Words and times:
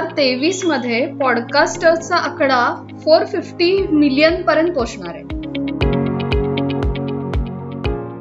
हजार 0.00 0.12
तेवीसमध्ये 0.16 1.06
पॉडकास्टर्सचा 1.06 2.16
आकडा 2.16 2.86
फोर 3.04 3.24
फिफ्टी 3.24 3.86
मिलियन 3.92 4.42
पर्यंत 4.42 4.72
पोहोचणार 4.74 5.14
आहे. 5.14 5.24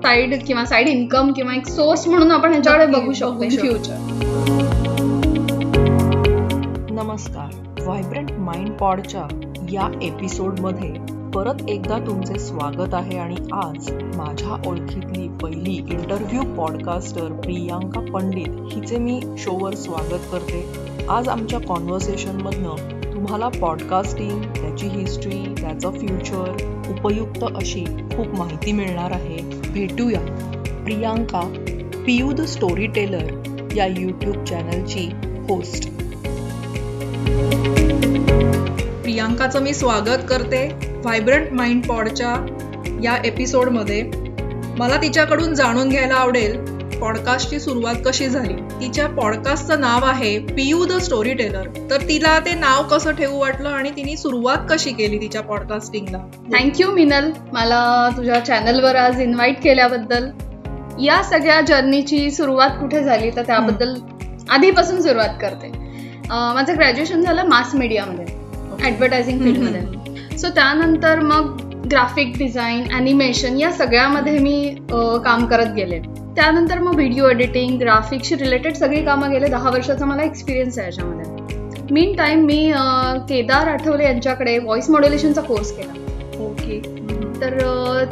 साईड 0.04 0.46
किंवा 0.48 0.66
साईड 0.66 0.88
इन्कम 0.88 1.32
किंवा 1.32 1.56
एक 1.56 1.68
सोर्स 1.68 2.08
म्हणून 2.08 2.32
आपण 2.32 2.52
ह्याच्याकडे 2.52 2.86
बघू 2.86 3.14
शकतो 3.14 3.32
बघू 3.32 3.44
इन 3.44 3.50
शकतो. 3.50 3.62
फ्युचर 3.62 3.94
नमस्कार. 6.92 7.56
व्हायब्रंट 7.82 8.32
माइंड 8.32 8.72
पॉडच्या 8.72 9.28
या 9.72 9.90
एपिसोडमध्ये 10.02 10.94
परत 11.32 11.70
एकदा 11.70 11.98
तुमचे 12.08 12.40
स्वागत 12.40 12.94
आहे 12.94 13.18
आणि 13.18 13.36
आज 13.54 13.92
माझ्या 14.16 14.70
ओळखीतली 14.70 15.28
पहिली 15.42 15.76
इंटरव्ह्यू 15.90 16.42
पॉडकास्टर 16.56 17.32
प्रियांका 17.32 18.02
पंडित 18.14 18.74
हिचे 18.74 18.98
मी 18.98 19.22
शोवर 19.38 19.74
स्वागत 19.74 20.32
करते. 20.32 20.89
आज 21.10 21.28
आमच्या 21.28 21.60
कॉन्व्हर्सेशनमधनं 21.60 22.76
तुम्हाला 23.14 23.48
पॉडकास्टिंग 23.48 24.42
त्याची 24.42 24.88
हिस्ट्री 24.88 25.54
त्याचं 25.62 25.92
फ्युचर 25.92 26.56
उपयुक्त 26.90 27.44
अशी 27.56 27.86
खूप 27.86 28.28
माहिती 28.28 28.72
मिळणार 28.72 29.12
आहे. 29.12 29.38
भेटूया. 29.72 30.20
Priyanka 30.86 31.64
Piyu 32.06 32.32
the 32.32 32.42
story 32.42 32.88
teller 32.88 33.32
या 33.76 33.88
यूट्यूब 33.88 34.44
चॅनलची 34.44 35.10
होस्ट. 35.50 35.90
प्रियांकाचं 39.02 39.62
मी 39.62 39.74
स्वागत 39.74 40.24
करते 40.30 40.74
व्हायब्रंट 40.92 41.54
माइंड 41.54 41.86
पॉडच्या 41.86 42.46
या 43.04 43.18
एपिसोडमध्ये 43.26 44.12
मला 44.78 45.02
तिच्याकडून 45.02 45.54
जाणून 45.54 45.90
घ्यायला 45.90 46.14
आवडेल 46.14 46.79
पॉडकास्टची 47.00 47.60
सुरुवात 47.60 47.96
कशी 48.06 48.28
झाली? 48.28 48.54
तिच्या 48.82 49.08
पॉडकास्टचं 49.10 49.80
नाव 49.82 50.06
आहे 50.06 50.38
पियू 50.48 50.86
द 50.86 50.98
स्टोरी 51.02 51.34
टेलर 51.34 51.68
तर 51.90 52.02
तिला 52.10 52.38
ते 52.46 52.54
नाव 52.56 52.84
कसं 52.88 53.16
ठेवू 53.16 53.40
वाटलं 53.40 53.70
आणि 53.70 53.90
तिने 53.96 54.16
सुरुवात 54.18 54.66
कशी 54.70 54.92
केली 54.94 55.20
तिच्या 55.22 55.42
पॉडकास्टिंगला 55.44 56.18
थँक्यू 56.54 56.92
मिनल 56.92 57.30
मला 57.54 58.10
तुझ्या 58.18 58.40
चॅनलवर 58.46 58.96
आज 58.96 59.22
इन्व्हाइट 59.22 59.62
केल्याबद्दल. 59.64 60.30
या 61.00 61.22
सगळ्या 61.24 61.60
जर्नीची 61.62 62.30
सुरुवात 62.32 62.70
कुठे 62.80 63.04
झाली 63.04 63.30
तर 63.36 63.44
त्याबद्दल 63.48 63.94
आधीपासून 64.50 65.02
सुरुवात 65.02 65.38
करते. 65.42 65.72
माझं 66.30 66.76
ग्रॅज्युएशन 66.76 67.22
झालं 67.22 67.48
मास 67.50 67.76
मीडियामध्ये 67.76 68.26
ॲडव्हर्टायझिंग 68.82 69.40
फील्डमध्ये 69.42 70.38
सो 70.38 70.50
त्यानंतर 70.56 71.20
मग 71.22 71.58
ग्राफिक 71.92 72.38
डिझाईन 72.38 72.84
ॲनिमेशन 72.92 73.58
या 73.60 73.72
सगळ्यामध्ये 73.74 74.38
मी 74.40 74.76
काम 75.26 75.46
करत 75.46 75.74
गेले. 75.76 76.00
त्यानंतर 76.40 76.80
मग 76.80 76.96
व्हिडिओ 76.96 77.30
एडिटिंग 77.30 77.80
ग्राफिक्सशी 77.80 78.36
रिलेटेड 78.36 78.76
सगळी 78.76 79.02
कामं 79.06 79.32
गेले. 79.32 79.48
दहा 79.48 79.70
वर्षाचा 79.70 80.06
मला 80.06 80.24
एक्सपिरियन्स 80.24 80.78
आहे 80.80 80.88
याच्यामध्ये. 80.88 81.88
मीन 81.94 82.16
टाईम 82.18 82.46
मी 82.46 82.72
केदार 83.30 83.68
आठवले 83.68 84.04
यांच्याकडे 84.04 84.58
व्हॉइस 84.58 84.90
मॉड्युलेशनचा 84.90 85.42
कोर्स 85.42 85.72
केला. 85.78 85.94
ओके 86.44 86.80
तर 87.42 87.58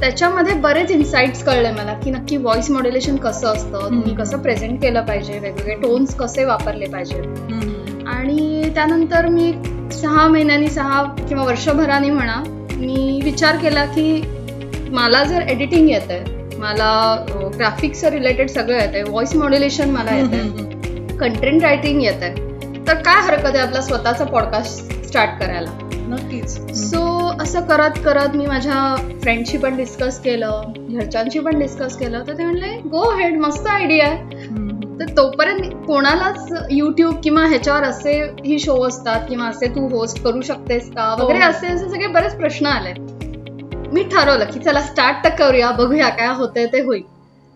त्याच्यामध्ये 0.02 0.54
बरेच 0.62 0.92
इन्साइट्स 0.92 1.44
कळले 1.44 1.72
मला 1.72 1.94
की 2.04 2.12
नक्की 2.12 2.38
व्हॉइस 2.38 2.70
मॉड्युलेशन 2.72 3.16
कसं 3.16 3.48
असतं 3.48 3.90
तुम्ही. 3.90 4.16
कसं 4.16 4.42
प्रेझेंट 4.42 4.82
केलं 4.82 5.06
पाहिजे 5.06 5.40
वेगवेगळे 5.40 5.76
टोन्स 5.82 6.16
कसे 6.16 6.46
वापरले 6.46 6.86
पाहिजे 6.86 7.22
आणि 8.10 8.70
त्यानंतर 8.76 9.28
मी 9.28 9.52
सहा 9.94 10.28
महिन्यांनी 10.28 10.68
सहा 10.70 11.04
किंवा 11.28 11.44
वर्षभराने 11.44 12.10
म्हणा 12.10 12.42
मी 12.72 13.20
विचार 13.24 13.58
केला 13.58 13.86
की 13.86 14.22
मला 14.92 15.24
जर 15.24 15.50
एडिटिंग 15.50 15.90
येत 15.90 16.12
आहे 16.12 16.37
मला 16.58 17.26
ग्राफिक्सचं 17.58 18.10
रिलेटेड 18.10 18.50
सगळं 18.50 18.80
येत 18.80 18.94
आहे 18.94 19.04
व्हॉइस 19.04 19.36
मॉड्युलेशन 19.36 19.90
मला 19.90 20.16
येत 20.16 20.34
आहे 20.34 21.18
कंटेंट 21.18 21.62
रायटिंग 21.64 22.02
येत 22.02 22.24
आहे 22.24 22.46
तर 22.88 22.94
काय 22.94 23.22
हरकत 23.22 23.46
आहे 23.46 23.60
आपला 23.60 23.82
स्वतःचा 23.82 24.26
पॉडकास्ट 24.26 25.06
स्टार्ट 25.08 25.40
करायला? 25.40 25.70
नक्कीच. 26.10 26.76
सो 26.78 27.28
असं 27.42 27.62
करत 27.62 27.98
करत 28.06 28.36
मी 28.36 28.46
माझ्या 28.46 28.96
फ्रेंडशी 29.22 29.58
पण 29.58 29.78
डिस्कस 29.78 30.20
केलं 30.20 30.62
घरच्यांशी 30.78 31.40
पण 31.40 31.60
डिस्कस 31.60 31.98
केलं. 31.98 32.24
तर 32.28 32.38
ते 32.38 32.44
म्हणले 32.44 32.68
गो 32.68 33.12
हेड 33.12 33.38
मस्त 33.38 33.68
आयडिया 33.68 34.06
आहे. 34.06 34.18
तर 35.00 35.10
तोपर्यंत 35.18 35.86
कोणालाच 35.88 36.54
युट्यूब 36.72 37.16
किंवा 37.24 37.46
ह्याच्यावर 37.46 37.84
असे 37.84 38.14
ही 38.46 38.60
शो 38.60 38.88
असतात 38.88 39.22
किंवा 39.30 39.48
असे 39.48 39.68
तू 39.68 39.88
होस्ट 39.98 40.24
करू 40.24 40.42
शकतेस 40.42 40.90
का? 40.90 41.16
वगैरे 41.20 41.40
हो. 41.40 41.50
असे 41.50 41.68
असे 41.68 41.90
सगळे 41.90 42.08
बरेच 42.08 42.36
प्रश्न 42.36 42.66
आले. 42.66 43.17
मी 43.94 44.04
ठरवलं 44.04 44.46
की 44.46 44.60
चला 44.60 44.82
स्टार्ट 44.82 45.24
तर 45.24 45.30
करूया 45.30 45.72
बघूया 45.72 46.10
काय 46.10 46.28
होतंय 46.28 46.66
ते 46.66 46.82
होईल. 46.82 47.04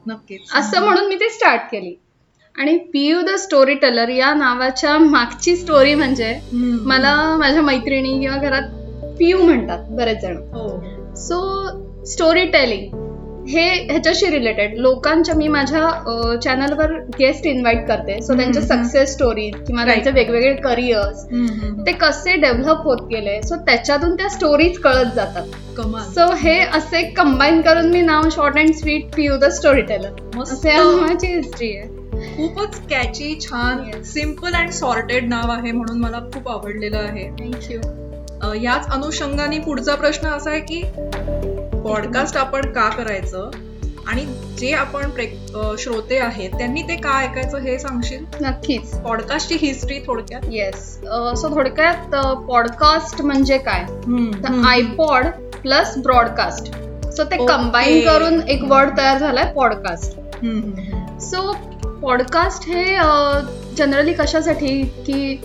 नक्कीच. 0.06 0.42
असं 0.56 0.82
म्हणून 0.82 1.08
मी 1.08 1.16
ते 1.16 1.30
स्टार्ट 1.30 1.62
केली. 1.62 1.96
आणि 2.58 2.78
पीयू 2.78 3.22
द 3.22 3.30
स्टोरी 3.30 3.76
टेलर 3.76 4.10
या 4.10 4.34
नावाच्या 4.34 4.98
मागची 4.98 5.56
स्टोरी 5.56 5.96
म्हणजे 5.96 6.40
मला 6.86 7.38
माझ्या 7.38 7.62
मैत्रिणी 7.62 8.20
किंवा 8.20 8.38
घरात 8.38 8.62
पियू 9.20 9.44
म्हणतात 9.44 9.80
बरेच 9.90 10.22
जण. 10.22 10.36
सो 11.16 11.68
स्टोरी 12.06 12.46
टेलिंग 12.46 13.11
हे 13.50 13.62
ह्याच्याशी 13.86 14.30
रिलेटेड 14.30 14.78
लोकांच्या 14.78 15.36
मी 15.36 15.48
माझ्या 15.48 16.38
चॅनलवर 16.44 16.92
गेस्ट 17.20 17.46
इन्व्हाइट 17.48 17.88
करते. 17.88 18.20
सो 18.22 18.34
त्यांच्या. 18.38 18.62
सक्सेस 18.62 19.14
स्टोरी 19.14 19.50
किंवा. 19.68 19.86
त्यांचे 19.86 20.12
वेगवेगळे 20.12 20.54
करिअर्स 20.64 21.26
ते 21.86 21.92
कसे 22.02 22.36
डेव्हलप 22.42 22.84
होत 22.86 23.08
गेले? 23.12 23.42
सो 23.42 23.56
त्याच्यातून 23.66 24.16
त्या 24.18 24.30
स्टोरीज 24.30 24.78
कळत 24.80 25.16
जातात. 25.16 25.80
सो 26.16 26.32
हे 26.38 26.58
असे 26.78 27.02
कंबाईन 27.12 27.62
करून 27.62 27.90
मी 27.92 28.02
नाव 28.02 28.30
short 28.32 28.58
and 28.58 28.74
sweet 28.76 29.16
Piyu 29.16 29.38
the 29.38 29.50
story 29.52 29.82
teller. 29.82 30.42
असे 30.42 30.76
नावाची 30.78 31.28
हिस्ट्री 31.28 31.76
आहे. 31.78 32.00
खूपच 32.36 32.80
कॅची 32.90 33.36
छान. 33.42 34.02
सिंपल 34.06 34.54
अँड 34.54 34.70
सॉर्टेड 34.72 35.30
नाव 35.30 35.52
आहे 35.52 35.72
म्हणून 35.72 36.00
मला 36.00 36.20
खूप 36.34 36.50
आवडलेलं 36.50 36.98
आहे. 36.98 37.30
थँक्यू 37.40 37.80
याच 38.62 38.88
अनुषंगाने 38.94 39.58
पुढचा 39.60 39.96
प्रश्न 39.96 40.28
असा 40.28 40.50
आहे 40.50 40.60
की 40.62 40.82
पॉडकास्ट 41.92 42.38
आपण 42.38 42.66
का 42.72 42.88
करायचं? 42.90 43.50
आणि 44.08 44.22
जे 44.58 44.72
आपण 44.74 45.10
श्रोते 45.80 46.18
आहेत 46.18 46.50
त्यांनी 46.58 46.82
ते 46.82 46.96
का 46.96 47.18
ऐकायचं 47.20 47.58
हे 47.58 47.78
सांगशील? 47.80 48.24
नक्कीच. 48.42 48.94
पॉडकास्टची 48.98 49.56
हिस्ट्री 49.62 50.00
थोडक्यात? 50.06 50.42
येस 50.52 50.94
सो 51.42 51.50
थोडक्यात 51.56 52.16
पॉडकास्ट 52.48 53.22
म्हणजे 53.22 53.58
काय? 53.58 53.84
तर. 54.44 54.62
IPod 54.68 55.26
plus 55.62 55.98
broadcast. 55.98 56.72
सो 57.08 57.24
ते. 57.24 57.46
कंबाईन 57.46 58.06
करून 58.08 58.42
एक 58.48 58.64
वर्ड 58.64 58.98
तयार 58.98 59.18
झालाय 59.18 59.52
पॉडकास्ट. 59.54 60.20
सो 61.22 61.52
पॉडकास्ट 62.02 62.70
हे 62.70 62.86
जनरली 63.78 64.14
कशासाठी? 64.14 64.82
की 65.08 65.36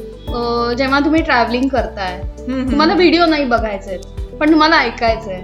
जेव्हा 0.78 1.00
तुम्ही 1.00 1.22
ट्रॅव्हलिंग 1.22 1.68
करताय. 1.68 2.20
तुम्हाला 2.48 2.94
व्हिडिओ 2.94 3.26
नाही 3.26 3.44
बघायचे 3.44 4.00
पण 4.40 4.50
तुम्हाला 4.50 4.76
ऐकायचंय. 4.76 5.40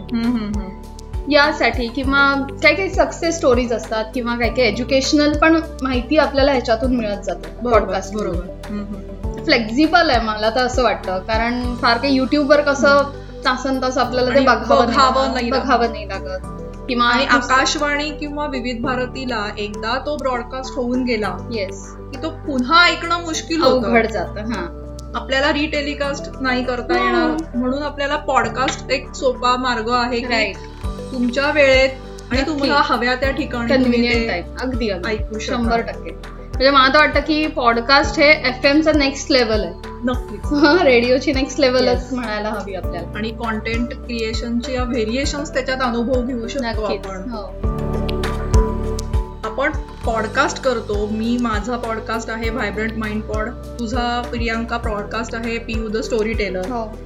यासाठी 1.30 1.86
किंवा 1.88 2.46
काही 2.62 2.74
काही 2.74 2.90
सक्सेस 2.90 3.36
स्टोरीज 3.36 3.72
असतात 3.72 4.04
किंवा 4.14 4.34
काही 4.34 4.50
काही 4.50 4.68
एज्युकेशनल 4.68 5.32
पण 5.38 5.60
माहिती 5.82 6.16
आपल्याला 6.16 6.52
ह्याच्यातून 6.52 6.96
मिळत 6.96 7.22
जाते. 7.22 7.48
बरोबर. 7.62 7.80
पॉडकास्ट 7.80 8.14
बरोबर. 8.14 9.42
फ्लेक्झिबल 9.44 10.10
आहे 10.10 10.20
मला 10.20 10.50
तर 10.50 10.60
असं 10.60 10.82
वाटतं. 10.82 11.18
कारण 11.18 11.74
फार 11.74 11.96
काही 11.98 12.14
युट्यूबवर 12.14 12.60
कसं 12.60 13.02
तासन 13.44 13.82
तास 13.82 13.98
आपल्याला 13.98 14.34
ते 14.34 14.40
बघावं 14.40 14.86
बघावं 15.50 15.92
नाही 15.92 16.08
लागत. 16.08 16.46
किंवा 16.88 17.06
आकाशवाणी 17.06 18.10
किंवा 18.10 18.46
विविध 18.46 18.82
भारतीला 18.82 19.46
एकदा 19.58 19.98
तो 20.06 20.16
ब्रॉडकास्ट 20.16 20.72
होऊन 20.76 21.04
गेला 21.04 21.36
येस 21.52 21.92
की 21.96 22.22
तो 22.22 22.30
पुन्हा 22.30 22.84
ऐकणं 22.84 23.20
मुश्किल 23.20 23.62
अवघड 23.62 24.06
जात 24.06 24.38
हा. 24.38 24.78
आपल्याला 25.14 25.52
रिटेलिकास्ट 25.52 26.30
नाही 26.40 26.64
करता. 26.64 26.98
येणार. 26.98 27.56
म्हणून 27.56 27.82
आपल्याला 27.82 28.16
पॉडकास्ट 28.16 28.90
एक 28.90 29.12
सोपा 29.14 29.56
मार्ग 29.56 29.90
आहे 29.90 30.20
की 30.20 30.52
तुमच्या 31.12 31.50
वेळेत 31.50 31.90
आणि. 32.30 32.42
तुम्हाला 32.46 32.82
हव्या 32.84 33.14
त्या 33.14 33.30
ठिकाणी 33.30 33.74
कन्व्हिनियंट 33.74 34.30
आहे 34.30 34.42
अगदी 34.60 34.90
ऐकू. 35.06 35.38
शंभर 35.38 35.80
टक्के. 35.80 36.10
म्हणजे 36.10 36.70
मला 36.70 36.88
तर 36.88 36.98
वाटतं 36.98 37.20
की 37.20 37.46
पॉडकास्ट 37.46 38.20
हे 38.20 38.30
एफ 38.30 38.64
एमचं 38.64 38.98
नेक्स्ट 38.98 39.32
लेवल 39.32 39.64
आहे. 39.64 39.74
नक्कीच. 40.04 40.40
रेडिओची 40.82 41.32
नेक्स्ट 41.32 41.60
लेवलच. 41.60 42.12
म्हणायला 42.12 42.48
हवी 42.48 42.74
आपल्याला. 42.74 43.08
आणि 43.16 43.30
कॉन्टेंट 43.30 43.88
क्रिएशनचे 43.88 44.76
व्हेरिएशन 44.76 45.42
त्याच्यात 45.42 45.78
अनुभव 45.82 46.22
घेऊ 46.22 46.48
शकतो 46.48 46.82
आपण. 46.82 47.30
हो. 47.30 47.46
आपण 49.44 49.72
पॉडकास्ट 50.04 50.62
करतो. 50.62 51.06
मी 51.06 51.36
माझा 51.40 51.76
पॉडकास्ट 51.76 52.30
आहे 52.30 52.50
व्हायब्रंट 52.50 52.92
माइंड 52.96 53.22
पॉड 53.22 53.48
तुझा 53.78 54.22
प्रियांका 54.30 54.76
पॉडकास्ट 54.76 55.34
आहे 55.34 55.58
पियू 55.58 55.88
द 55.88 55.96
स्टोरी 55.96 56.32
टेलर 56.32 56.68
हो. 56.68 56.98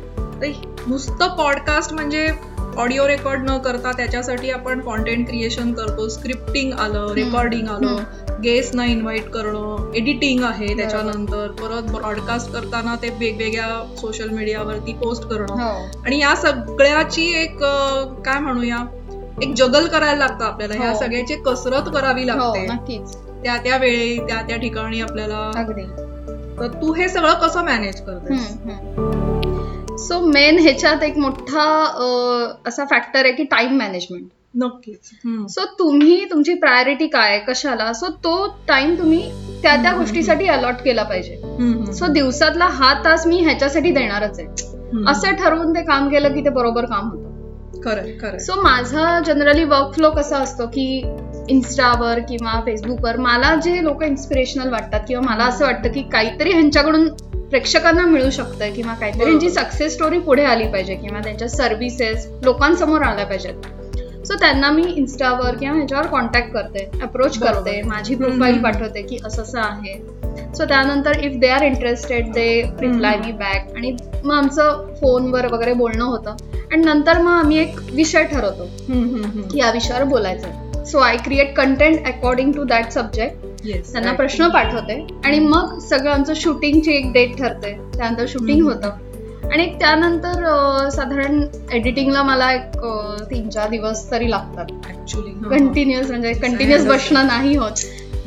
नुसतं 0.87 1.29
पॉडकास्ट 1.29 1.93
म्हणजे 1.93 2.29
ऑडिओ 2.79 3.07
रेकॉर्ड 3.09 3.51
न 3.51 3.57
करता 3.59 3.91
त्याच्यासाठी 3.93 4.51
आपण 4.51 4.81
कॉन्टेंट 4.81 5.27
क्रिएशन 5.29 5.73
करतो. 5.73 6.09
स्क्रिप्टिंग 6.09 6.73
आलं 6.73 7.13
रेकॉर्डिंग 7.15 7.69
आलं. 7.69 7.97
गेस्टना 8.43 8.85
इन्व्हाइट 8.85 9.29
करणं 9.31 9.93
एडिटिंग 9.97 10.43
आहे 10.45 10.67
त्याच्यानंतर. 10.77 11.47
परत 11.61 11.91
ब्रॉडकास्ट 11.93 12.53
करताना 12.53 12.95
ते 13.03 13.09
वेगवेगळ्या 13.21 13.97
सोशल 13.97 14.29
मीडियावरती 14.29 14.93
पोस्ट 14.93 15.25
करणं. 15.25 15.53
हो. 15.53 16.03
आणि 16.05 16.21
या 16.21 16.35
सगळ्याची 16.37 17.33
एक 17.43 17.63
काय 18.27 18.39
म्हणूया 18.39 18.85
एक 19.43 19.55
जगल 19.55 19.87
करायला 19.87 20.17
लागतं 20.17 20.45
आपल्याला. 20.45 20.75
ह्या 20.75 20.91
हो. 20.91 20.99
सगळ्याची 20.99 21.35
कसरत 21.37 21.89
करावी 21.95 22.23
हो 22.23 22.27
लागते. 22.27 22.99
त्या 23.43 23.57
त्या 23.57 23.77
वेळी 23.77 24.19
त्या 24.19 24.41
त्या 24.43 24.57
ठिकाणी 24.57 25.01
आपल्याला 25.01 25.51
तर 26.61 26.67
तू 26.83 26.93
हे 26.93 27.09
सगळं 27.09 27.35
कसं 27.35 27.65
मॅनेज 27.65 28.01
करतेस? 28.01 28.53
सो 29.99 30.19
मेन 30.21 30.59
ह्याच्यात 30.59 31.03
एक 31.03 31.19
मोठा 31.19 31.63
असा 32.67 32.85
फॅक्टर 32.85 33.25
आहे 33.25 33.33
की 33.33 33.45
टाइम 33.45 33.77
मॅनेजमेंट 33.79 34.25
नक्कीच. 34.55 35.11
सो 35.51 35.65
तुम्ही 35.79 36.25
तुमची 36.25 36.55
प्रायोरिटी 36.55 37.07
काय 37.07 37.39
कशाला 37.39 37.93
सो 37.93 38.09
तो 38.25 38.35
टाइम 38.69 38.95
तुम्ही 38.99 39.21
त्या 39.63 39.75
त्या. 39.83 39.93
गोष्टीसाठी 39.93 40.47
अलॉट 40.49 40.75
केला 40.75 41.03
पाहिजे. 41.03 41.93
सो 41.93 42.07
दिवसातला 42.07 42.67
हा 42.73 42.93
तास 43.05 43.27
मी 43.27 43.41
ह्याच्यासाठी 43.41 43.91
देणारच 43.91 44.41
आहे. 44.41 44.49
असं 45.11 45.35
ठरवून 45.35 45.75
ते 45.75 45.83
काम 45.83 46.09
केलं 46.09 46.35
की 46.35 46.45
ते 46.45 46.51
बरोबर 46.51 46.85
काम 46.85 47.09
होतं 47.11 47.25
खरंय 47.85 48.39
सो 48.39 48.61
माझा 48.63 49.19
जनरली 49.27 49.65
वर्क 49.65 49.93
फ्लो 49.95 50.11
कसा 50.11 50.39
असतो 50.39 50.67
की 50.67 50.87
इन्स्टावर 51.49 52.19
किंवा 52.19 52.61
फेसबुकवर 52.61 53.17
मला 53.17 53.55
जे 53.55 53.83
लोक 53.85 54.03
इन्स्पिरेशनल 54.03 54.71
वाटतात 54.71 55.01
किंवा 55.09 55.23
मला 55.31 55.45
असं 55.45 55.65
वाटतं 55.65 55.93
की 55.93 56.03
काहीतरी 56.03 56.53
ह्यांच्याकडून 56.53 57.09
प्रेक्षकांना 57.51 58.05
मिळू 58.07 58.31
शकतं 58.31 58.73
किंवा 58.75 58.95
काहीतरी. 58.95 59.25
ह्यांची 59.25 59.51
सक्सेस 59.51 59.93
स्टोरी 59.95 60.19
पुढे 60.19 60.45
आली 60.45 60.67
पाहिजे 60.69 60.95
किंवा 60.95 61.21
त्यांच्या 61.21 61.49
सर्व्हिसेस 61.49 62.27
लोकांसमोर 62.45 63.03
आल्या 63.03 63.27
पाहिजेत 63.27 64.27
सो 64.27 64.35
त्यांना 64.35 64.71
मी 64.71 64.83
इन्स्टावर 64.89 65.57
किंवा 65.57 65.77
ह्याच्यावर 65.77 66.07
कॉन्टॅक्ट 66.07 66.53
करते 66.53 66.91
अप्रोच. 67.03 67.39
करते 67.39 67.81
माझी 67.83 68.15
प्रोफाईल. 68.15 68.59
पाठवते 68.63 69.03
की 69.03 69.19
असं 69.27 69.43
असं 69.43 69.61
आहे 69.61 69.95
सो 70.57 70.65
त्यानंतर 70.65 71.19
if 71.19 71.33
they 71.41 71.49
are 71.49 71.63
interested 71.63 72.33
they 72.33 72.49
reply. 72.81 73.17
Me 73.17 73.33
back 73.33 73.75
आणि 73.77 73.97
मग 74.25 74.35
आमचं 74.35 74.85
फोनवर 75.01 75.47
वगैरे 75.53 75.73
बोलणं 75.75 76.05
होतं 76.05 76.37
आणि 76.73 76.83
नंतर 76.83 77.19
मग 77.19 77.31
आम्ही 77.33 77.59
एक 77.59 77.77
विषय 77.93 78.25
ठरवतो. 78.25 78.69
की 79.51 79.59
या 79.59 79.71
विषयावर 79.71 80.05
बोलायचं 80.05 80.85
so 80.85 80.99
I 80.99 81.17
create 81.17 81.57
content 81.57 82.07
according 82.07 82.53
to 82.53 82.65
that 82.65 82.91
subject 82.93 83.46
Yes, 83.67 83.93
त्यांना 83.93 84.11
right. 84.11 84.17
प्रश्न 84.17 84.49
पाठवते 84.49 85.07
आणि 85.25 85.39
मग 85.39 85.79
सगळं 85.79 86.11
आमचं 86.11 86.33
शूटिंगची 86.37 86.91
एक 86.91 87.13
डेट 87.13 87.39
ठरते. 87.39 87.73
त्यानंतर 87.97 88.25
शूटिंग. 88.29 88.63
होतं. 88.63 88.91
आणि 89.53 89.75
त्यानंतर 89.81 90.89
साधारण 90.89 91.47
एडिटिंगला 91.73 92.23
मला 92.23 92.53
एक 92.53 92.79
तीन 93.31 93.49
चार 93.49 93.69
दिवस 93.71 94.11
तरी 94.11 94.31
लागतात. 94.31 94.65
हा. 94.73 95.49
कंटिन्युअस 95.51 96.11
म्हणजे 96.11 96.33
कंटिन्युअस 96.33 96.87
बसणं 96.87 97.27
नाही 97.27 97.57
होत. 97.57 97.73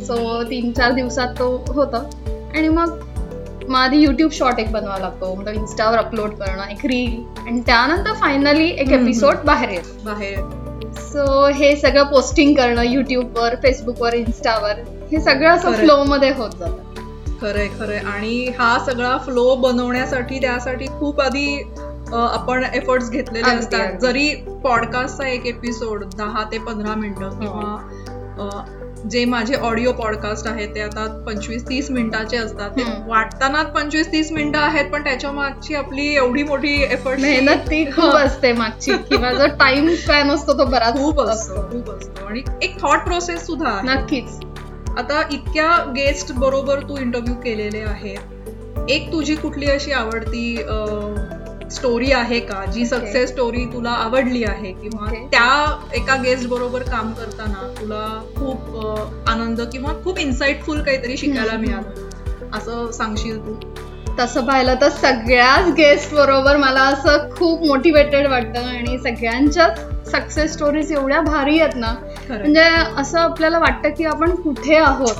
सो 0.01 0.43
तीन 0.43 0.71
चार 0.71 0.91
दिवसात 0.91 1.27
तो 1.27 1.65
होतं. 1.67 2.03
आणि 2.55 2.69
मग 2.69 2.99
मग 3.69 3.75
आधी 3.75 3.97
युट्यूब 3.97 4.31
शॉर्ट 4.31 4.59
एक 4.59 4.71
बनवावा 4.71 4.97
लागतो. 4.97 5.35
मग 5.35 5.47
इन्स्टावर 5.47 5.97
अपलोड 5.97 6.29
करणं 6.29 6.63
एक 6.63 6.85
रील 6.85 7.23
आणि 7.47 7.61
त्यानंतर 7.65 8.13
फायनली 8.13 8.69
एक. 8.69 8.91
एपिसोड 8.91 9.35
बाहेर 9.45 9.69
येतो 9.69 10.05
बाहेर. 10.05 10.39
सो 10.93 11.47
हे 11.47 11.75
सगळं 11.75 12.03
पोस्टिंग 12.03 12.53
करणं 12.53 12.83
युट्यूबवर 12.83 13.55
फेसबुकवर 13.55 14.13
इन्स्टावर 14.13 14.73
हे 15.11 15.19
सगळं 15.21 15.49
असं 15.49 15.67
Correct. 15.67 15.83
फ्लो 15.83 16.03
मध्ये 16.03 16.31
होत 16.31 16.49
जातं. 16.59 16.83
खरंय 17.41 17.67
खरंय. 17.79 17.97
आणि 17.97 18.51
हा 18.59 18.77
सगळा 18.85 19.17
फ्लो 19.17 19.55
बनवण्यासाठी 19.55 20.39
त्यासाठी 20.39 20.85
खूप 20.99 21.21
आधी 21.21 21.61
अ, 22.13 22.15
आपण 22.15 22.63
एफर्ट्स 22.73 23.09
घेतलेले 23.11 23.45
अगदी, 23.49 23.59
असतात. 23.59 23.79
अगदी. 23.79 24.07
जरी 24.07 24.35
पॉडकास्टचा 24.63 25.27
एक 25.27 25.45
एपिसोड 25.45 26.03
दहा 26.17 26.43
ते 26.51 26.57
पंधरा 26.57 26.95
मिनिटं 26.95 27.39
किंवा 27.39 27.75
अ, 28.39 28.61
जे 29.09 29.25
माझे 29.25 29.55
ऑडिओ 29.55 29.91
पॉडकास्ट 29.91 30.47
आहेत 30.47 30.67
ते 30.75 30.81
आता 30.81 31.05
पंचवीस 31.27 31.63
तीस 31.69 31.91
मिनिटाचे 31.91 32.37
असतात. 32.37 32.69
ते 32.69 32.81
हम्म. 32.81 33.09
वाटताना 33.09 33.61
पंचवीस 33.63 34.11
तीस 34.11 34.31
मिनिटं 34.31 34.59
आहेत 34.59 34.91
पण 34.91 35.03
त्याच्या 35.03 35.31
मागची 35.31 35.75
आपली 35.75 36.07
एवढी 36.15 36.43
मोठी 36.43 36.73
एफर्ट 36.83 37.19
मेहनत 37.19 37.69
ती 37.69 37.83
खूप 37.95 38.15
असते 38.15 38.53
मागची. 38.53 38.91
किंवा 39.09 39.33
जो 39.33 39.47
टाइम 39.59 39.93
स्पॅन 39.95 40.31
असतो 40.31 40.57
तो 40.57 40.65
बराच 40.65 40.97
खूप 40.97 41.21
असतो 41.21 41.61
खूप 41.61 41.89
असतो. 41.91 42.25
आणि 42.25 42.43
एक 42.61 42.81
थॉट 42.81 42.99
प्रोसेस 42.99 43.45
सुद्धा 43.45 43.69
आहे. 43.69 43.87
नक्कीच. 43.87 44.39
आता 44.99 45.21
इतक्या 45.31 45.67
गेस्ट 45.95 46.31
बरोबर 46.35 46.79
तू 46.79 46.97
इंटरव्ह्यू 46.97 47.33
केलेले 47.43 47.81
आहेत 47.81 48.89
एक 48.89 49.11
तुझी 49.11 49.35
कुठली 49.35 49.69
अशी 49.71 49.91
आवडती 49.91 50.55
स्टोरी 51.71 52.11
आहे 52.11 52.39
का 52.39 52.63
जी 52.73 52.85
सक्सेस 52.85 53.29
स्टोरी 53.29 53.63
तुला 53.73 53.89
आवडली 53.89 54.43
आहे 54.43 54.71
किंवा. 54.73 55.07
त्या 55.31 55.79
एका 55.95 56.15
गेस्ट 56.23 56.47
बरोबर 56.49 56.83
काम 56.83 57.11
करताना 57.13 57.67
तुला 57.79 58.03
खूप 58.37 59.27
आनंद 59.29 59.61
किंवा 59.71 59.93
खूप 60.03 60.19
इन्साइटफुल 60.19 60.81
काहीतरी 60.83 61.17
शिकायला. 61.17 61.57
मिळालं 61.57 62.57
असं 62.57 62.91
सांगशील 62.91 63.37
तू 63.45 63.53
तसं 64.19 64.45
पाहिलं 64.45 64.75
तर 64.81 64.89
सगळ्याच 64.91 65.71
गेस्ट 65.77 66.13
बरोबर 66.15 66.57
मला 66.57 66.81
असं 66.85 67.29
खूप 67.35 67.65
मोटिवेटेड 67.67 68.27
वाटतं 68.27 68.65
आणि 68.67 68.97
सगळ्यांच्याच 68.99 69.79
सक्सेस 70.11 70.53
स्टोरीज 70.53 70.91
एवढ्या 70.91 71.21
भारी 71.21 71.59
आहेत 71.59 71.75
ना. 71.75 71.93
म्हणजे 72.29 72.61
असं 72.97 73.19
आपल्याला 73.19 73.59
वाटतं 73.59 73.89
की 73.89 74.05
आपण 74.05 74.35
कुठे 74.35 74.75
आहोत 74.77 75.15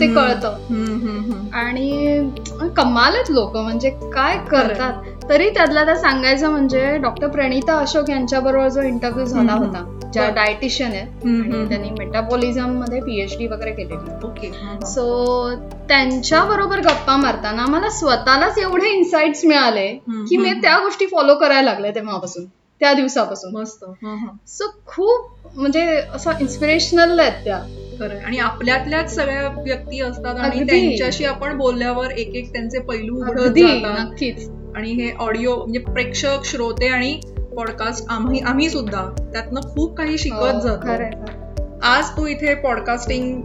ते. 0.00 0.06
कळतं. 0.14 1.48
आणि 1.54 2.68
कमाल 2.76 3.14
आहेत 3.14 3.30
लोक 3.30 3.56
म्हणजे 3.56 3.90
काय 4.14 4.36
करतात 4.50 5.28
तरी 5.28 5.48
त्यातला 5.50 5.84
त्या 5.84 5.94
सांगायचं 5.96 6.50
म्हणजे 6.50 6.96
डॉक्टर 6.98 7.26
प्रणिता 7.26 7.76
अशोक 7.78 8.10
यांच्या 8.10 8.40
बरोबर 8.40 8.68
जो 8.68 8.82
इंटरव्ह्यू 8.82 9.24
झाला. 9.26 9.52
होता 9.52 9.84
ज्या. 10.12 10.28
डायटिशियन 10.30 10.90
आहेत. 10.90 11.68
त्यांनी 11.68 11.90
मेटाबॉलिझममध्ये 11.98 13.00
पीएचडी 13.00 13.46
वगैरे 13.46 13.70
केलेली 13.72 14.26
ओके. 14.26 14.50
सो 14.86 15.54
त्यांच्या 15.88 16.42
बरोबर 16.44 16.80
गप्पा 16.80 17.16
मारताना 17.16 17.66
मला 17.66 17.88
स्वतःलाच 17.90 18.58
एवढे 18.58 18.88
इन्साइट्स 18.88 19.44
मिळाले 19.44 19.88
की 20.28 20.36
मी. 20.36 20.52
त्या 20.62 20.78
गोष्टी 20.78 21.06
फॉलो 21.06 21.34
करायला 21.34 21.70
लागले 21.70 21.90
तेव्हापासून 21.90 22.44
त्या 22.80 22.92
दिवसापासून. 22.92 23.60
मस्त. 23.60 23.84
हा, 23.84 24.14
हा. 24.14 24.36
सो 24.46 24.82
खूप 24.86 25.30
म्हणजे 25.54 26.02
असं 26.14 26.30
इन्स्पिरेशनल 26.40 27.20
आहेत 27.20 27.44
त्या. 27.44 27.58
खरंय. 28.00 28.18
आणि 28.18 28.38
आपल्यातल्याच 28.38 29.14
सगळ्या 29.14 29.48
व्यक्ती 29.48 30.00
असतात 30.00 30.36
आणि 30.36 30.60
अगदी. 30.60 30.70
त्यांच्याशी 30.70 31.24
आपण 31.24 31.56
बोलल्यावर 31.58 32.10
एक 32.10 32.34
एक 32.34 32.52
त्यांचे 32.52 32.78
पैलू 32.78 33.16
उघडत 33.16 33.42
अगदी. 33.42 33.62
जातात. 33.62 34.06
नक्कीच. 34.06 34.48
आणि 34.76 34.90
हे 34.90 35.12
ऑडिओ 35.12 35.56
म्हणजे 35.56 35.78
प्रेक्षक 35.78 36.44
श्रोते 36.44 36.88
आणि 36.88 37.20
पॉडकास्ट 37.56 38.04
आम्ही 38.08 38.40
आम्ही 38.40 38.70
सुद्धा 38.70 39.30
त्यातनं 39.32 39.60
खूप 39.60 39.96
काही 39.96 40.10
हो, 40.10 40.16
शिकत 40.16 40.60
जातो. 40.62 40.88
खरंय, 40.88 41.10
खरंय. 41.10 41.64
आज 41.82 42.04
तू 42.10 42.26
इथे 42.26 42.54
पॉडकास्टिंग 42.54 43.40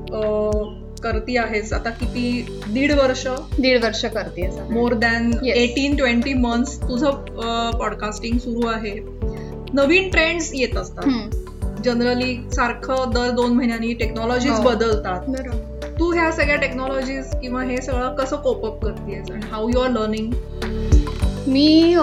करती 0.99 1.37
आहेस? 1.37 1.73
आता 1.73 1.89
किती? 1.89 2.61
दीड 2.67 2.91
वर्ष? 2.91 3.25
दीड 3.59 3.83
वर्ष 3.83 4.05
करते 4.05 4.49
more 4.71 4.93
than. 4.93 5.31
Eighteen 5.45 5.95
twenty 5.95 6.33
months 6.33 6.77
तुझं 6.81 7.71
पॉडकास्टिंग 7.79 8.37
सुरू 8.39 8.67
आहे. 8.67 8.93
नवीन 9.73 10.09
ट्रेंड्स 10.09 10.51
येत 10.53 10.77
असतात. 10.77 11.35
जनरली 11.83 12.35
सारखं 12.53 13.11
दर 13.13 13.29
दोन 13.31 13.53
महिन्यांनी 13.53 13.93
टेक्नॉलॉजीज 13.93 14.51
हो. 14.51 14.61
बदलतात. 14.63 15.21
तू 15.99 16.11
ह्या 16.13 16.31
सगळ्या 16.31 16.55
टेक्नॉलॉजीज 16.55 17.29
किंवा 17.41 17.63
हे 17.63 17.77
सगळं 17.77 18.15
कसं 18.15 18.35
कोपअप 18.35 18.83
करतेस 18.83 19.31
आणि 19.31 19.47
हाऊ 19.51 19.69
यू 19.69 19.79
आर 19.79 19.89
लर्निंग 19.89 20.33
मी 21.47 21.95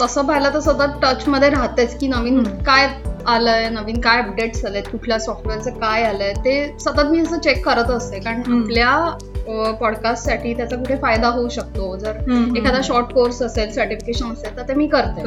तसं 0.00 0.26
पाहिलं 0.26 0.54
तर 0.54 0.60
सतत 0.60 0.98
टच 1.02 1.26
मध्ये 1.28 1.48
राहतेच 1.50 1.98
की 1.98 2.06
नवीन. 2.08 2.42
काय 2.66 2.86
आलंय 3.26 3.68
नवीन 3.68 4.00
काय 4.00 4.18
अपडेट्स 4.22 4.64
आलेत 4.64 4.82
कुठल्या 4.92 5.18
सॉफ्टवेअरचं 5.18 5.70
काय 5.70 6.02
आलंय 6.02 6.32
ते 6.32 6.54
सतत 6.80 7.10
मी 7.10 7.20
असं 7.20 7.38
चेक 7.38 7.64
करत 7.68 7.90
असते. 7.90 8.18
कारण. 8.18 8.40
आपल्या 8.52 9.74
पॉडकास्टसाठी 9.80 10.54
त्याचा 10.54 10.76
कुठे 10.76 10.96
फायदा 10.96 11.28
होऊ 11.28 11.48
शकतो. 11.48 11.96
जर 11.96 12.16
एखादा 12.56 12.80
शॉर्ट 12.84 13.12
कोर्स 13.12 13.42
असेल 13.42 13.72
सर्टिफिकेशन 13.72 14.32
असेल 14.32 14.56
तर 14.56 14.62
ते 14.68 14.74
मी 14.74 14.86
करते. 14.86 15.22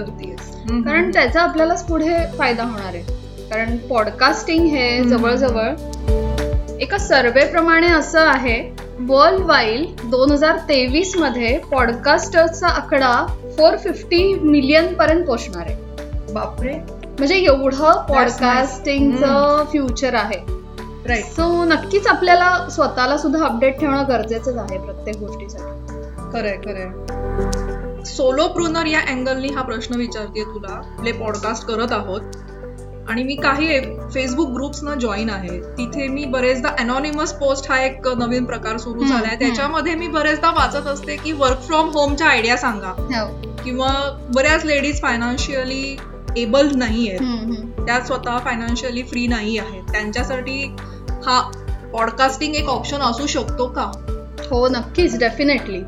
कारण 0.83 1.11
त्याचा 1.11 1.41
आपल्यालाच 1.41 1.85
पुढे 1.85 2.17
फायदा 2.37 2.63
होणार 2.63 2.93
आहे. 2.93 3.01
कारण 3.49 3.77
पॉडकास्टिंग 3.77 4.65
हे. 4.65 5.03
जवळजवळ 5.03 5.73
एका 6.81 6.97
सर्वे 6.97 7.45
प्रमाणे 7.45 7.87
असं 7.87 8.27
आहे 8.27 8.59
वर्ल्ड 8.99 9.41
वाईड 9.41 10.09
दोन 10.09 10.31
हजार 10.31 10.57
तेवीसमध्ये 10.57 11.57
पॉडकास्टर्सचा 11.71 12.67
आकडा 12.67 13.13
फोर 13.57 13.77
फिफ्टी 13.77 14.33
मिलियन 14.33 14.93
पर्यंत 14.93 15.25
पोहोचणार 15.25 15.65
आहे. 15.65 15.75
बापरे. 16.33 16.73
म्हणजे 17.19 17.35
एवढं 17.35 18.05
पॉडकास्टिंगचं 18.05 19.65
फ्युचर 19.71 20.13
आहे. 20.13 20.65
राईट 21.05 21.25
सो 21.25 21.63
नक्कीच 21.63 22.07
आपल्याला 22.07 22.69
स्वतःला 22.69 23.17
सुद्धा 23.17 23.45
अपडेट 23.45 23.79
ठेवणं 23.79 24.03
गरजेचंच 24.07 24.57
आहे 24.57 24.77
प्रत्येक 24.79 25.17
गोष्टीसाठी. 25.17 25.93
खरंय 26.33 26.57
खरंय. 26.57 28.03
सोलो 28.03 28.47
प्रुनर 28.47 28.85
या 28.85 28.99
अँगलनी 28.99 29.47
हा 29.47 29.61
प्रश्न 29.61 29.95
विचारते 29.95 30.43
तुला. 30.43 30.73
आपले 30.73 31.11
पॉडकास्ट 31.11 31.65
करत 31.65 31.91
आहोत. 31.91 32.21
आणि 33.09 33.23
मी 33.23 33.35
काही 33.35 33.79
फेसबुक 34.13 34.49
ग्रुप्सना 34.49 34.95
जॉईन 34.95 35.29
आहे. 35.29 35.59
तिथे 35.59 36.07
मी 36.07 36.25
बरेचदा 36.25 36.69
अनॉनिमस 36.79 37.33
पोस्ट 37.33 37.71
हा 37.71 37.81
एक 37.81 38.07
नवीन 38.07 38.45
प्रकार 38.45 38.77
सुरू 38.77 38.99
झालाय. 38.99 39.25
हम्म. 39.25 39.39
त्याच्यामध्ये 39.39 39.95
मी 39.95 40.07
बरेचदा 40.07 40.49
वाचत 40.49 40.87
असते 40.87 41.15
की 41.15 41.31
वर्क 41.31 41.61
फ्रॉम 41.61 41.89
होमच्या 41.89 42.27
आयडिया 42.27 42.57
सांगा. 42.57 42.93
हो. 42.97 43.53
किंवा 43.63 44.17
बऱ्याच 44.35 44.65
लेडीज 44.65 45.01
फायनान्शियली 45.01 45.97
एबल 46.37 46.69
नाही 46.75 47.09
आहेत. 47.09 47.19
त्या 47.85 47.99
स्वतः 48.05 48.37
फायनान्शियली 48.37 49.03
फ्री 49.03 49.27
नाही 49.27 49.57
आहेत. 49.57 49.83
त्यांच्यासाठी 49.91 50.75
हा 51.25 51.41
पॉडकास्टिंग 51.93 52.55
एक 52.55 52.69
ऑप्शन 52.69 53.01
असू 53.01 53.27
शकतो 53.27 53.67
का? 53.67 53.91
हो 54.51 54.67
नक्कीच 54.67 55.17
डेफिनेटली 55.19 55.81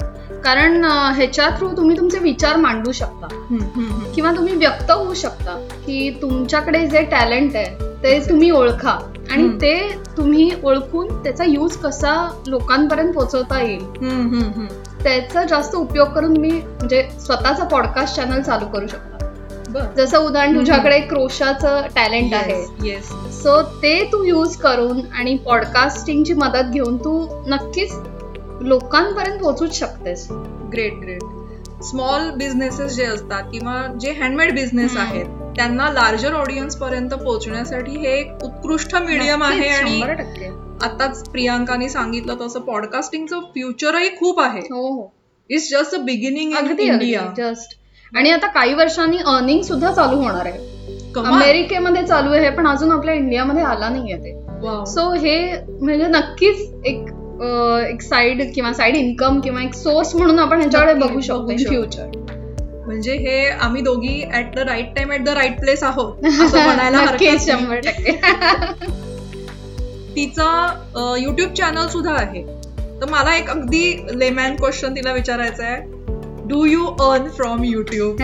कारण 0.44 0.84
ह्याच्या 1.16 1.50
थ्रू 1.50 1.70
तुम्ही 1.78 1.98
तुमचे 1.98 2.20
विचार 2.20 2.56
मांडू 2.56 2.92
शकता. 2.92 3.28
किंवा 4.16 4.32
तुम्ही 4.32 4.56
व्यक्त 4.56 4.92
होऊ 4.92 5.14
शकता 5.14 5.56
की 5.86 6.10
तुमच्याकडे 6.22 6.88
जे 6.88 7.02
टॅलेंट 7.02 7.56
आहे 7.56 7.66
ते 8.04 8.20
तुम्ही 8.30 8.50
ओळखा. 8.52 8.98
आणि. 9.32 9.48
ते 9.62 9.92
तुम्ही 10.18 10.50
ओळखून 10.64 11.24
त्याचा 11.24 11.44
यूज 11.44 11.78
कसा 11.78 12.14
लोकांपर्यंत 12.48 13.14
पोहोचवता 13.14 13.62
येईल. 13.62 13.84
त्याचा 15.04 15.44
जास्त 15.44 15.76
उपयोग 15.76 16.08
करून 16.08 16.38
मी 16.38 16.52
म्हणजे 16.52 17.10
स्वतःचा 17.26 17.64
पॉडकास्ट 17.64 18.16
चॅनल 18.16 18.42
चालू 18.42 18.66
करू 18.66 18.88
शकतो. 18.88 19.17
जसं 19.98 20.18
उदाहरण 20.18 20.56
तुझ्याकडे 20.56 21.00
क्रोशाचं 21.00 21.88
टॅलेंट 21.96 22.34
आहे. 22.34 22.62
येस 22.84 23.10
सो 23.34 23.62
ते 23.82 24.04
तू 24.12 24.24
यूज 24.24 24.56
करून 24.58 25.02
आणि 25.14 25.36
पॉडकास्टिंगची 25.46 26.34
मदत 26.34 26.72
घेऊन 26.74 26.98
तू 26.98 27.18
नक्कीच 27.48 27.94
लोकांपर्यंत 28.62 29.40
पोहोचूच 29.40 29.78
शकतेस. 29.80 30.28
ग्रेट 30.74 30.94
ग्रेट 31.02 31.84
स्मॉल 31.84 32.30
बिझनेसेस 32.38 32.96
जे 32.96 33.06
असतात 33.06 33.44
किंवा 33.52 33.82
जे 34.02 34.12
हँडमेड 34.12 34.54
बिझनेस. 34.56 34.98
आहेत 34.98 35.26
त्यांना 35.56 35.90
लार्जर 35.94 36.34
ऑडियन्स 36.34 36.76
पर्यंत 36.76 37.14
पोहोचण्यासाठी 37.14 37.98
हे 37.98 38.14
एक 38.14 38.44
उत्कृष्ट 38.44 38.96
मीडियम 38.96 39.44
आहे 39.44 39.68
आणि 39.70 40.02
आताच 40.84 41.24
प्रियांकाने 41.30 41.90
सांगितलं 41.90 42.36
तसं 42.42 42.60
पॉडकास्टिंगचं 42.62 43.40
फ्युचरही 43.54 44.10
खूप 44.10 44.40
आहे. 44.40 44.62
It's 45.50 45.70
just 45.72 45.96
a 45.96 45.98
beginning 46.04 46.54
in 46.54 46.80
India 46.80 47.22
just 47.38 47.78
आणि 48.16 48.30
आता 48.32 48.48
काही 48.48 48.74
वर्षांनी 48.74 49.18
अर्निंग 49.26 49.62
सुद्धा 49.64 49.92
चालू 49.92 50.16
होणार 50.16 50.46
आहे. 50.46 50.66
अमेरिकेमध्ये 51.20 52.06
चालू 52.08 52.32
आहे 52.34 52.50
पण 52.50 52.68
अजून 52.68 52.92
आपल्या 52.92 53.14
इंडियामध्ये 53.16 53.64
आला 53.64 53.90
नाहीये 53.90 54.18
ते. 54.18 54.34
सो 54.88 55.12
हे 55.14 55.38
म्हणजे 55.70 56.08
नक्कीच 56.08 56.60
एक 56.86 57.06
एक 57.92 58.02
साइड 58.02 58.42
किंवा 58.56 58.72
साइड 58.74 58.96
इन्कम 58.96 59.40
किंवा 59.40 59.62
एक 59.64 59.74
सोर्स 59.74 60.16
म्हणून 60.16 60.40
आपण 60.40 60.60
ह्याच्याकडे 60.60 60.94
बघू 60.94 61.20
शकतो. 61.22 61.56
फ्युचर 61.68 62.08
म्हणजे 62.86 63.14
हे 63.18 63.48
आम्ही 63.50 63.82
दोघी 63.82 64.24
at 64.34 64.56
the 64.56 64.60
right 64.60 64.96
time 64.96 65.12
at 65.12 65.24
the 65.24 65.30
right 65.30 65.60
place 65.60 65.84
आहोत 65.84 66.22
नाही. 66.24 67.38
शंभर 67.40 67.80
टक्के. 67.86 68.12
तिचा 70.16 71.16
युट्यूब 71.20 71.54
चॅनल 71.54 71.88
सुद्धा 71.88 72.14
आहे. 72.14 72.44
तर 73.02 73.10
मला 73.12 73.36
एक 73.36 73.50
अगदी 73.50 74.06
लेमॅन 74.20 74.56
क्वेश्चन 74.56 74.96
तिला 74.96 75.12
विचारायचं 75.14 75.64
आहे 75.64 75.97
do 76.50 76.66
you 76.66 76.86
earn 77.02 77.28
from 77.38 77.64
YouTube 77.64 78.22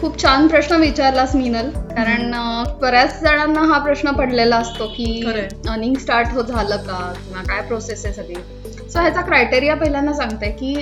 खूप 0.00 0.18
छान 0.22 0.46
प्रश्न 0.48 0.76
विचारलास 0.76 1.34
मिनल. 1.36 1.68
कारण 1.90 2.32
बऱ्याच 2.80 3.20
जणांना 3.22 3.60
हा 3.68 3.78
प्रश्न 3.84 4.10
पडलेला 4.12 4.56
असतो 4.56 4.86
की. 4.96 5.06
अर्निंग 5.68 5.94
स्टार्ट 6.00 6.34
हो 6.34 6.42
झालं 6.42 6.76
का? 6.76 7.12
किंवा 7.16 7.42
काय 7.48 7.60
प्रोसेस 7.68 8.04
आहे 8.04 8.14
सगळी? 8.14 8.34
सो 8.90 9.00
ह्याचा 9.00 9.20
क्रायटेरिया 9.20 9.74
पहिल्यांदा 9.76 10.12
सांगते 10.12 10.50
की 10.60 10.74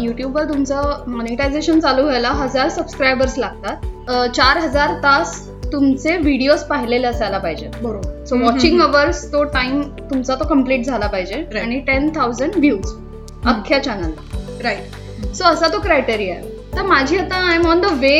युट्यूबवर 0.00 0.44
तुमचं 0.48 1.02
मॉनिटायझेशन 1.08 1.80
चालू 1.80 2.02
व्हायला 2.02 2.30
हजार 2.32 2.68
सबस्क्रायबर्स 2.68 3.38
लागतात. 3.38 4.30
चार 4.36 4.58
हजार 4.58 4.94
तास 5.02 5.40
तुमचे 5.72 6.16
व्हिडिओज 6.16 6.62
पाहिलेले 6.68 7.06
असायला 7.06 7.38
पाहिजे. 7.38 7.68
बरोबर. 7.82 8.24
सो 8.26 8.36
वॉचिंग 8.38 8.80
अवर्स 8.82 9.26
तो 9.32 9.44
टाइम 9.44 9.80
तुमचा 10.10 10.34
तो 10.34 10.44
कंप्लीट 10.48 10.84
झाला 10.86 11.06
पाहिजे. 11.06 11.44
आणि 11.60 11.78
टेन 11.86 12.08
थाउजंड 12.16 12.56
व्ह्यूज 12.56 12.92
अख्ख्या 13.46 13.78
चॅनलला 13.78 14.60
राईट 14.62 15.32
सो 15.34 15.44
असा 15.44 15.68
तो 15.68 15.80
क्रायटेरिया 15.80 16.34
आहे. 16.34 16.48
तर 16.76 16.82
माझी 16.82 17.16
आता 17.18 17.36
I 17.48 17.54
am 17.54 17.66
on 17.66 17.80
the 17.80 17.84
way 18.00 18.16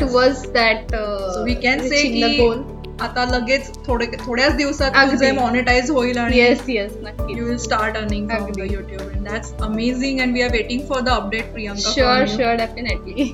towards 0.00 0.48
that 0.52 0.94
So 0.94 1.44
we 1.46 1.54
can 1.62 1.80
say 1.84 2.02
की- 2.12 2.38
गोल 2.40 2.62
आता 3.00 3.24
लगेच 3.24 3.70
थोडे 3.86 4.06
थोड्याच 4.26 4.54
दिवसात. 4.56 4.90
तुझे 5.10 5.30
मॉनिटाईज 5.32 5.90
होईल 5.90 6.18
आणि 6.18 6.38
येस 6.38 6.60
येस 6.68 6.92
नक्की 7.02 7.38
you 7.38 7.44
will 7.44 7.56
start 7.56 7.96
earning 7.96 8.28
from 8.28 8.44
the 8.44 8.60
अगदी. 8.60 8.74
YouTube 8.74 9.00
and 9.00 9.28
that's 9.28 9.52
amazing 9.62 10.20
and 10.20 10.34
we 10.34 10.42
are 10.42 10.50
waiting 10.52 10.80
for 10.88 11.00
the 11.00 11.08
update 11.08 11.52
Priyanka 11.52 11.90
sure. 11.94 12.26
Sure 12.26 12.54
definitely 12.54 13.32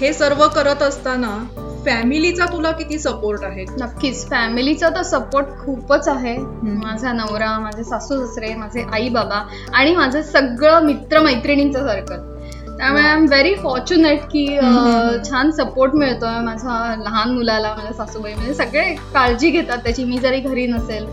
हे 0.00 0.12
सर्व 0.12 0.46
करत 0.48 0.82
असताना 0.82 1.36
फॅमिलीचा 1.86 2.44
तुला 2.44 2.70
किती 2.70 2.98
सपोर्ट 2.98 3.44
आहे? 3.44 3.64
नक्कीच. 3.80 4.28
फॅमिलीचा 4.30 4.88
तर 4.88 5.02
सपोर्ट 5.02 5.46
खूपच 5.60 6.08
आहे. 6.08 6.36
माझा 6.62 7.12
नवरा 7.12 7.58
माझे 7.58 7.84
सासू 7.84 8.24
सासरे 8.26 8.54
माझे 8.54 8.84
आई 8.92 9.08
बाबा 9.08 9.42
आणि 9.74 9.94
माझं 9.96 10.22
सगळं 10.22 10.84
मित्र 10.84 11.20
मैत्रिणींचं 11.20 11.86
सर्कल 11.86 12.34
त्यामुळे 12.78 13.02
आय 13.02 13.12
एम 13.12 13.24
व्हेरी 13.24 13.54
फॉर्च्युनेट 13.54 14.22
की. 14.22 14.46
छान 15.30 15.50
सपोर्ट 15.50 15.94
मिळतोय 15.94 16.38
माझ्या 16.40 16.94
लहान 17.04 17.30
मुलाला 17.30 17.74
माझ्या 17.74 17.92
सासूबाई. 17.92 18.34
म्हणजे 18.34 18.54
सगळे 18.54 18.84
काळजी 19.14 19.50
घेतात 19.50 19.78
त्याची 19.78 20.04
मी 20.04 20.18
जरी 20.18 20.40
घरी 20.40 20.66
नसेल. 20.66 21.06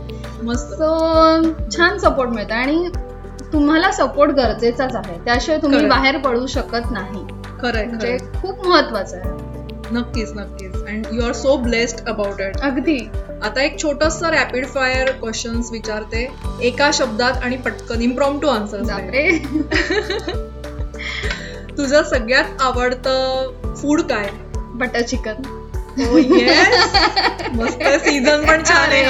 मस्त. 0.44 0.74
सो 0.74 1.42
छान 1.70 1.98
सपोर्ट 1.98 2.30
मिळतो 2.30 2.53
आणि 2.53 2.88
तुम्हाला 3.53 3.92
सपोर्ट 3.92 4.32
गरजेचाच 4.32 4.96
आहे. 4.96 5.18
त्याशिवाय 5.25 5.62
तुम्ही. 5.62 5.86
बाहेर 5.88 6.18
पडू 6.18 6.46
शकत 6.48 6.92
नाही. 6.92 7.25
खरंय 7.62 7.86
म्हणजे. 7.86 8.18
खूप 8.36 8.68
महत्वाचं 8.68 9.18
आहे. 9.18 9.53
नक्कीच 9.94 10.32
नक्कीच. 10.36 10.76
And 10.76 11.08
you 11.14 11.22
are 11.26 11.34
so 11.34 11.58
blessed 11.58 12.08
about 12.08 12.42
it 12.42 12.58
अगदी. 12.58 13.10
आता 13.44 13.62
एक 13.62 13.80
छोटस 13.80 14.20
रॅपिड 14.24 14.66
फायर 14.68 15.12
क्वेश्चन्स 15.12 15.72
विचारते. 15.72 16.28
एका 16.62 16.92
शब्दात 16.94 17.34
आणि 17.44 17.58
पटकन 17.58 18.02
इम्प्रॉम 18.02 18.40
टू 18.40 18.48
आन्सर 18.48 18.82
तुझं 21.78 22.04
सगळ्यात 22.04 22.62
आवडतं 22.62 23.52
फूड 23.82 24.02
काय? 24.02 24.30
Butter 24.56 25.02
chicken 25.02 25.42
Oh. 26.00 26.20
मस्त 27.56 27.84
सीझन 27.84 28.46
पण 28.46 28.64
छान 28.68 28.90
आहे 28.92 29.04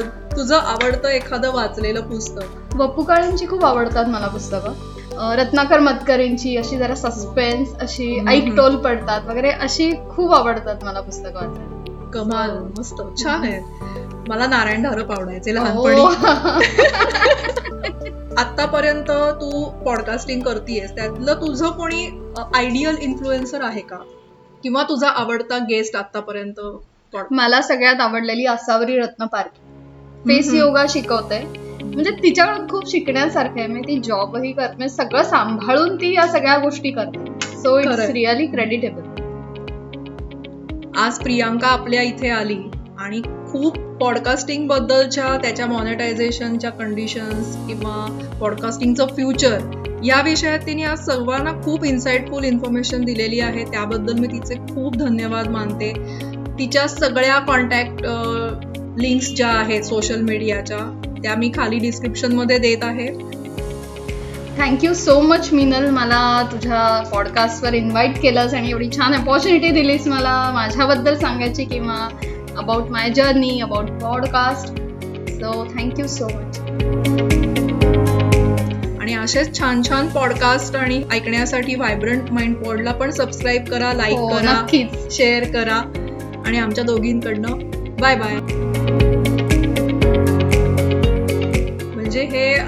तुझं 0.36 0.56
आवडतं 0.56 1.08
एखादं 1.08 1.52
वाचलेलं 1.52 2.00
पुस्तक? 2.00 2.74
बप्पू 2.74 3.02
काळेंची 3.02 3.46
खूप 3.46 3.64
आवडतात 3.64 4.06
मला 4.06 4.26
पुस्तकं. 4.26 4.72
रत्नाकर 5.12 5.78
मतकरींची 5.78 6.56
अशी 6.56 6.78
जरा 6.78 6.94
सस्पेन्स 6.94 7.68
अशी 7.80 8.16
हम्म. 8.16 8.28
ऐकटोल 8.28 8.76
पडतात 8.76 9.20
वगैरे 9.26 9.50
अशी 9.50 9.92
खूप 10.10 10.32
आवडतात 10.32 10.76
मला 10.82 11.00
पुस्तकं 11.00 11.34
वाचायला. 11.34 12.10
कमाल 12.10 12.68
मस्त. 12.78 13.22
छान 13.22 13.42
आहे. 13.42 13.60
मला 14.28 14.46
नारायण 14.46 14.82
धारप 14.82 15.12
आवडायचे. 15.12 15.54
लहानपणी. 15.54 16.00
आतापर्यंत 18.38 19.10
तू 19.10 19.64
पॉडकास्टिंग 19.64 20.42
करतेयस 20.42 20.94
त्यातलं 20.94 21.34
तुझं 21.34 21.70
कोणी 21.70 22.30
आयडियल 22.54 22.96
इन्फ्लुएन्सर 23.00 23.62
आहे 23.62 23.80
का? 23.80 23.96
किंवा 24.62 24.82
तुझा 24.82 25.08
आवडता 25.08 25.58
गेस्ट 25.58 25.96
आतापर्यंत 25.96 26.60
मला 27.30 27.62
सगळ्यात 27.62 28.00
आवडलेली 28.00 28.46
असावरी 28.46 28.98
रत्न 28.98 29.26
पारखी. 29.26 29.60
फेस. 30.26 30.54
योगा 30.54 30.84
शिकवते 30.88 31.69
म्हणजे 32.00 32.22
तिच्याकडून 32.22 32.66
खूप 32.68 32.88
शिकण्यासारखं 32.90 33.58
आहे. 33.60 33.66
म्हणजे 33.66 33.88
ती 33.88 34.00
जॉबही 34.04 34.52
करते 34.52 34.76
म्हणजे 34.76 34.88
सगळं 34.88 35.22
सांभाळून 35.22 35.96
ती 35.96 36.14
या 36.14 36.26
सगळ्या 36.26 36.56
गोष्टी 36.58 36.90
करते. 36.90 37.24
So 37.56 37.78
it's. 37.78 38.00
रिअली 38.10 38.46
क्रेडिटेबल 38.46 39.08
आज 40.98 41.18
प्रियांका 41.18 41.66
आपल्या 41.68 42.02
इथे 42.02 42.28
आली 42.28 42.56
आणि 42.98 43.20
खूप 43.50 43.78
पॉडकास्टिंग 44.00 44.66
बद्दलच्या 44.68 45.36
त्याच्या 45.42 45.66
मॉनिटायझेशनच्या 45.66 46.70
कंडिशन्स 46.70 47.56
किंवा 47.66 48.06
पॉडकास्टिंगचं 48.40 49.06
फ्युचर 49.06 49.58
या 50.04 50.20
विषयात 50.22 50.66
तिने 50.66 50.82
आज 50.84 51.04
सर्वांना 51.06 51.52
खूप 51.62 51.84
इन्साइटफुल 51.84 52.44
इन्फॉर्मेशन 52.44 53.04
दिलेली 53.04 53.40
आहे. 53.40 53.64
त्याबद्दल 53.64 54.18
मी 54.18 54.26
तिचे 54.26 54.54
खूप 54.66 54.96
धन्यवाद 54.96 55.48
मानते. 55.48 55.92
तिच्या 56.58 56.86
सगळ्या 56.88 57.38
कॉन्टॅक्ट 57.46 58.02
लिंक्स 59.00 59.32
ज्या 59.34 59.48
आहेत 59.50 59.82
सोशल 59.82 60.22
मीडियाच्या 60.22 60.78
त्या 61.22 61.34
मी 61.34 61.50
खाली 61.56 61.78
डिस्क्रिप्शनमध्ये 61.78 62.58
देत 62.58 62.84
आहे. 62.84 63.08
थँक्यू 64.58 64.94
सो 64.94 65.20
मच 65.20 65.48
मिनल 65.52 65.88
मला 65.90 66.48
तुझ्या 66.52 67.02
पॉडकास्टवर 67.12 67.74
इन्व्हाइट 67.74 68.20
केलंस 68.22 68.54
आणि 68.54 68.70
एवढी 68.70 68.88
छान 68.96 69.14
अपॉर्च्युनिटी 69.14 69.70
दिलीस 69.70 70.06
मला 70.06 70.50
माझ्याबद्दल 70.54 71.18
सांगायची 71.18 71.64
किंवा 71.64 72.08
about 72.58 72.90
my 72.90 73.10
journey 73.10 73.60
about 73.60 73.90
podcast 74.02 74.68
so 75.30 75.64
thank you 75.64 76.06
so 76.06 76.24
much 76.24 76.58
आणि 79.00 79.14
असेच 79.14 79.58
छान 79.58 79.82
छान 79.88 80.08
पॉडकास्ट 80.08 80.76
आणि 80.76 81.02
ऐकण्यासाठी 81.12 81.74
व्हायब्रंट 81.74 82.30
माइंड 82.30 82.56
पॉडला 82.56 82.92
पण 82.92 83.10
सबस्क्राईब 83.10 83.64
करा 83.64 83.92
लाईक 83.92 84.18
हो 84.18 84.28
करा 84.28 84.66
शेअर 85.10 85.44
करा. 85.44 85.82
आणि 86.46 86.58
आमच्या 86.58 86.84
दोघींकडनं 86.84 87.52
बाय 88.00 88.16
बाय 88.16 88.99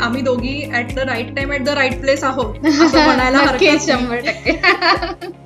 आम्ही 0.03 0.23
दोघी 0.23 0.71
at 0.75 0.95
the 0.95 0.99
right 0.99 1.35
time 1.37 1.53
at 1.53 1.61
the 1.61 1.69
right 1.69 2.01
place 2.01 2.25
आहोत 2.25 2.67
असं 2.67 3.05
म्हणायला. 3.05 3.79
शंभर 3.79 4.17
टक्के 4.17 4.53